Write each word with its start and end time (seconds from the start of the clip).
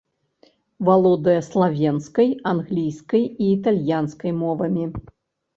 Валодае 0.87 1.35
славенскай, 1.49 2.29
англійскай 2.53 3.23
і 3.27 3.45
італьянскай 3.59 4.31
мовамі. 4.43 4.85